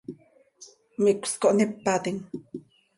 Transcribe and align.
Micös 1.03 1.33
cohnípatim. 1.45 2.15